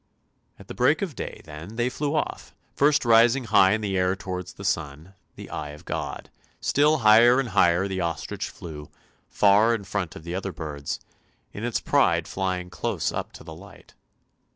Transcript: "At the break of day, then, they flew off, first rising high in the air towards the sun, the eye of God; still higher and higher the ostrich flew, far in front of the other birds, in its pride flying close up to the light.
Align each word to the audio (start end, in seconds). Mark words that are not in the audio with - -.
"At 0.57 0.67
the 0.67 0.73
break 0.73 1.03
of 1.03 1.15
day, 1.15 1.41
then, 1.43 1.75
they 1.75 1.87
flew 1.87 2.15
off, 2.15 2.55
first 2.73 3.05
rising 3.05 3.43
high 3.43 3.73
in 3.73 3.81
the 3.81 3.95
air 3.95 4.15
towards 4.15 4.53
the 4.53 4.65
sun, 4.65 5.13
the 5.35 5.47
eye 5.51 5.69
of 5.73 5.85
God; 5.85 6.31
still 6.59 6.97
higher 7.05 7.39
and 7.39 7.49
higher 7.49 7.87
the 7.87 8.01
ostrich 8.01 8.49
flew, 8.49 8.89
far 9.29 9.75
in 9.75 9.83
front 9.83 10.15
of 10.15 10.23
the 10.23 10.33
other 10.33 10.51
birds, 10.51 11.01
in 11.53 11.63
its 11.63 11.79
pride 11.79 12.27
flying 12.27 12.71
close 12.71 13.11
up 13.11 13.31
to 13.33 13.43
the 13.43 13.53
light. 13.53 13.93